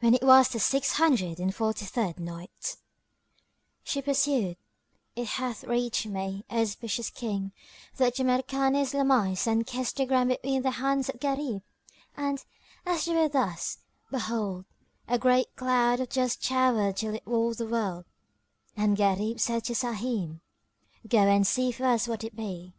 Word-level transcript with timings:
When 0.00 0.12
it 0.12 0.22
was 0.22 0.50
the 0.50 0.60
Six 0.60 0.92
Hundred 0.98 1.40
and 1.40 1.54
Forty 1.54 1.86
third 1.86 2.20
Night, 2.20 2.76
She 3.82 4.02
pursued, 4.02 4.58
It 5.16 5.28
hath 5.28 5.64
reached 5.64 6.04
me, 6.04 6.44
O 6.50 6.60
auspicious 6.60 7.08
King, 7.08 7.52
that 7.96 8.16
Jamrkan 8.16 8.74
islamised 8.76 9.46
and 9.46 9.66
kissed 9.66 9.96
the 9.96 10.04
ground 10.04 10.28
between 10.28 10.60
the 10.60 10.72
hands 10.72 11.08
of 11.08 11.20
Gharib; 11.20 11.62
and, 12.14 12.44
as 12.84 13.06
they 13.06 13.14
were 13.14 13.30
thus, 13.30 13.78
behold, 14.10 14.66
a 15.08 15.18
great 15.18 15.56
cloud 15.56 16.00
of 16.00 16.10
dust 16.10 16.44
towered 16.44 16.98
till 16.98 17.14
it 17.14 17.26
walled 17.26 17.56
the 17.56 17.66
wold 17.66 18.04
and 18.76 18.94
Gharib 18.94 19.40
said 19.40 19.64
to 19.64 19.72
Sahim, 19.72 20.42
"Go 21.08 21.20
and 21.20 21.46
see 21.46 21.72
for 21.72 21.86
us 21.86 22.06
what 22.06 22.24
it 22.24 22.36
be." 22.36 22.74